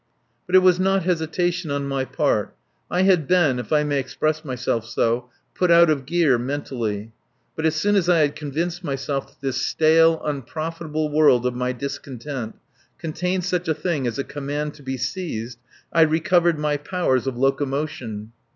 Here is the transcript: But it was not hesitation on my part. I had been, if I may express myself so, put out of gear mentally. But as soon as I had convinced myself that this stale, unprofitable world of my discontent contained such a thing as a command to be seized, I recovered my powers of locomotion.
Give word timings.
But 0.47 0.55
it 0.55 0.63
was 0.63 0.79
not 0.79 1.03
hesitation 1.03 1.69
on 1.69 1.87
my 1.87 2.05
part. 2.05 2.55
I 2.89 3.03
had 3.03 3.27
been, 3.27 3.59
if 3.59 3.71
I 3.71 3.83
may 3.83 3.99
express 3.99 4.43
myself 4.43 4.83
so, 4.87 5.29
put 5.53 5.69
out 5.69 5.91
of 5.91 6.07
gear 6.07 6.39
mentally. 6.39 7.11
But 7.55 7.67
as 7.67 7.75
soon 7.75 7.95
as 7.95 8.09
I 8.09 8.21
had 8.21 8.35
convinced 8.35 8.83
myself 8.83 9.27
that 9.27 9.41
this 9.45 9.61
stale, 9.61 10.19
unprofitable 10.25 11.09
world 11.11 11.45
of 11.45 11.53
my 11.53 11.71
discontent 11.71 12.55
contained 12.97 13.43
such 13.43 13.67
a 13.67 13.75
thing 13.75 14.07
as 14.07 14.17
a 14.17 14.23
command 14.23 14.73
to 14.73 14.81
be 14.81 14.97
seized, 14.97 15.59
I 15.93 16.01
recovered 16.01 16.57
my 16.57 16.77
powers 16.77 17.27
of 17.27 17.37
locomotion. 17.37 18.31